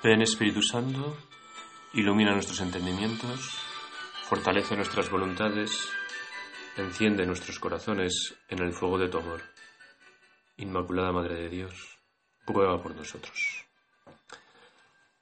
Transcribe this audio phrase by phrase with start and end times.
[0.00, 1.16] Ven Espíritu Santo,
[1.92, 3.58] ilumina nuestros entendimientos,
[4.28, 5.90] fortalece nuestras voluntades,
[6.76, 9.42] enciende nuestros corazones en el fuego de tu amor.
[10.58, 11.98] Inmaculada Madre de Dios,
[12.46, 13.66] ruega por nosotros.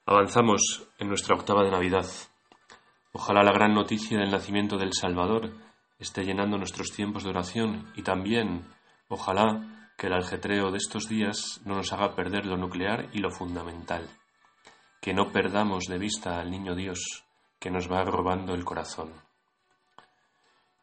[0.05, 2.05] Avanzamos en nuestra octava de Navidad.
[3.13, 5.53] Ojalá la gran noticia del nacimiento del Salvador
[5.97, 8.67] esté llenando nuestros tiempos de oración y también,
[9.07, 13.31] ojalá, que el aljetreo de estos días no nos haga perder lo nuclear y lo
[13.31, 14.07] fundamental
[15.07, 17.23] que no perdamos de vista al niño Dios
[17.61, 19.13] que nos va robando el corazón.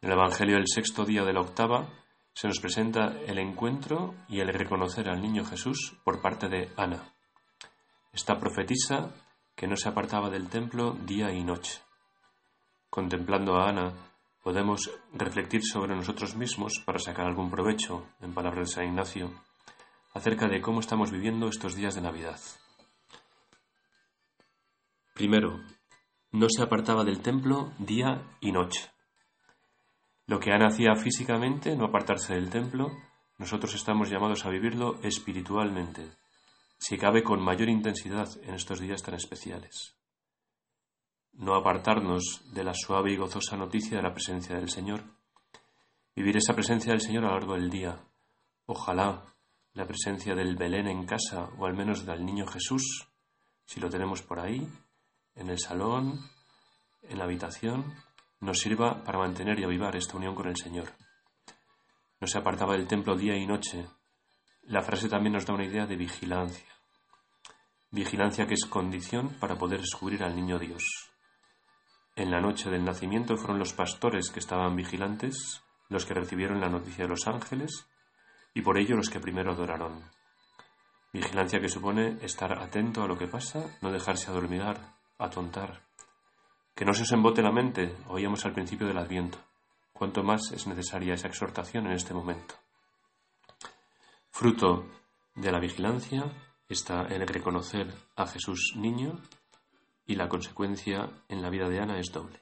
[0.00, 1.90] En el Evangelio del sexto día de la octava
[2.32, 7.12] se nos presenta el encuentro y el reconocer al niño Jesús por parte de Ana,
[8.14, 9.10] esta profetisa
[9.54, 11.82] que no se apartaba del templo día y noche.
[12.88, 13.92] Contemplando a Ana,
[14.42, 19.32] podemos reflexionar sobre nosotros mismos para sacar algún provecho, en palabras de San Ignacio,
[20.14, 22.40] acerca de cómo estamos viviendo estos días de Navidad.
[25.14, 25.60] Primero,
[26.32, 28.90] no se apartaba del templo día y noche.
[30.26, 32.90] Lo que Ana hacía físicamente, no apartarse del templo,
[33.38, 36.10] nosotros estamos llamados a vivirlo espiritualmente,
[36.78, 39.96] si cabe con mayor intensidad en estos días tan especiales.
[41.32, 45.04] No apartarnos de la suave y gozosa noticia de la presencia del Señor.
[46.16, 48.00] Vivir esa presencia del Señor a lo largo del día.
[48.66, 49.22] Ojalá
[49.74, 53.08] la presencia del Belén en casa o al menos del niño Jesús,
[53.64, 54.68] si lo tenemos por ahí,
[55.36, 56.30] en el salón,
[57.02, 57.94] en la habitación,
[58.40, 60.92] nos sirva para mantener y avivar esta unión con el Señor.
[62.20, 63.86] No se apartaba del templo día y noche.
[64.62, 66.72] La frase también nos da una idea de vigilancia.
[67.90, 71.10] Vigilancia que es condición para poder descubrir al niño Dios.
[72.16, 76.68] En la noche del nacimiento fueron los pastores que estaban vigilantes, los que recibieron la
[76.68, 77.86] noticia de los ángeles,
[78.54, 80.10] y por ello los que primero adoraron.
[81.12, 85.82] Vigilancia que supone estar atento a lo que pasa, no dejarse adormilar, atontar.
[86.74, 89.38] Que no se os embote la mente, oíamos al principio del Adviento.
[89.92, 92.54] Cuanto más es necesaria esa exhortación en este momento.
[94.30, 94.84] Fruto
[95.36, 96.24] de la vigilancia
[96.68, 99.20] está el reconocer a Jesús niño
[100.06, 102.40] y la consecuencia en la vida de Ana es doble.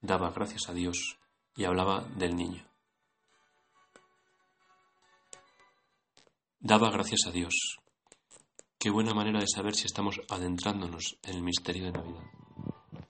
[0.00, 1.18] Daba gracias a Dios
[1.56, 2.64] y hablaba del niño.
[6.60, 7.78] Daba gracias a Dios.
[8.82, 12.24] Qué buena manera de saber si estamos adentrándonos en el misterio de Navidad,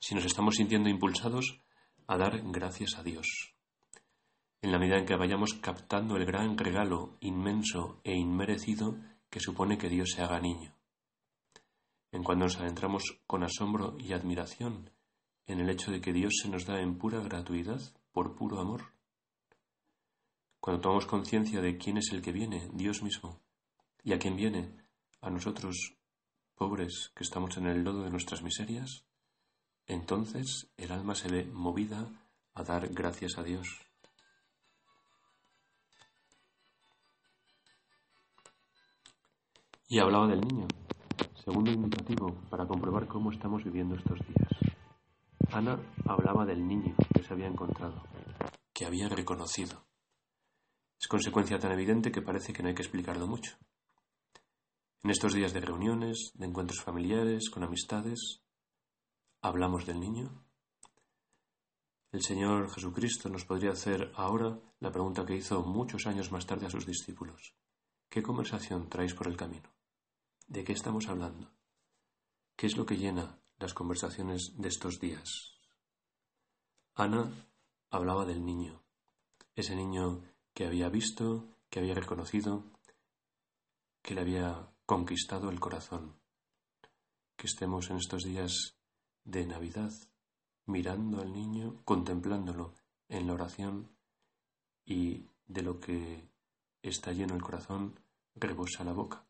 [0.01, 1.63] si nos estamos sintiendo impulsados
[2.07, 3.55] a dar gracias a Dios.
[4.61, 8.99] En la medida en que vayamos captando el gran regalo inmenso e inmerecido
[9.31, 10.75] que supone que Dios se haga niño.
[12.11, 14.91] En cuando nos adentramos con asombro y admiración
[15.47, 17.81] en el hecho de que Dios se nos da en pura gratuidad,
[18.13, 18.93] por puro amor.
[20.61, 23.41] Cuando tomamos conciencia de quién es el que viene, Dios mismo,
[24.05, 24.82] y a quién viene,
[25.23, 25.95] a nosotros,
[26.57, 29.07] pobres que estamos en el lodo de nuestras miserias,
[29.87, 32.09] entonces el alma se ve movida
[32.55, 33.69] a dar gracias a Dios.
[39.89, 40.67] Y hablaba del niño,
[41.45, 44.75] segundo indicativo para comprobar cómo estamos viviendo estos días.
[45.53, 48.03] Ana hablaba del niño que se había encontrado,
[48.73, 49.85] que había reconocido.
[50.99, 53.59] Es consecuencia tan evidente que parece que no hay que explicarlo mucho.
[55.05, 58.41] En estos días de reuniones, de encuentros familiares, con amistades,
[59.41, 60.45] ¿hablamos del niño?
[62.13, 66.67] El Señor Jesucristo nos podría hacer ahora la pregunta que hizo muchos años más tarde
[66.67, 67.57] a sus discípulos.
[68.09, 69.75] ¿Qué conversación traéis por el camino?
[70.47, 71.51] ¿De qué estamos hablando?
[72.55, 75.59] ¿Qué es lo que llena las conversaciones de estos días?
[76.95, 77.29] Ana
[77.91, 78.85] hablaba del niño,
[79.57, 80.23] ese niño
[80.55, 82.63] que había visto, que había reconocido,
[84.01, 86.15] que le había conquistado el corazón.
[87.37, 88.77] Que estemos en estos días
[89.25, 89.93] de Navidad
[90.67, 92.75] mirando al niño, contemplándolo
[93.09, 93.91] en la oración
[94.85, 96.29] y de lo que
[96.83, 98.01] está lleno el corazón
[98.35, 99.25] rebosa la boca.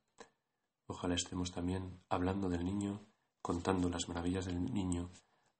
[0.86, 3.00] Ojalá estemos también hablando del niño,
[3.40, 5.10] contando las maravillas del niño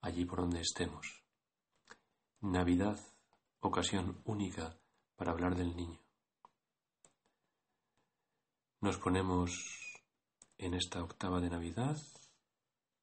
[0.01, 1.23] allí por donde estemos.
[2.41, 2.99] Navidad,
[3.61, 4.77] ocasión única
[5.15, 6.02] para hablar del niño.
[8.83, 9.49] Nos ponemos
[10.57, 11.97] en esta octava de Navidad,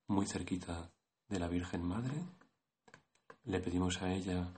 [0.08, 0.90] muy cerquita
[1.26, 2.22] de la Virgen Madre.
[3.44, 4.52] Le pedimos a ella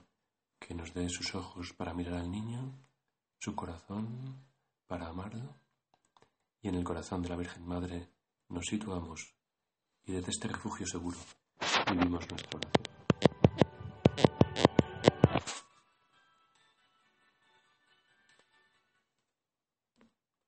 [0.59, 2.73] que nos dé sus ojos para mirar al niño,
[3.39, 4.35] su corazón
[4.85, 5.55] para amarlo,
[6.61, 8.09] y en el corazón de la Virgen Madre
[8.49, 9.33] nos situamos
[10.03, 11.19] y desde este refugio seguro
[11.89, 12.93] vivimos nuestra oración.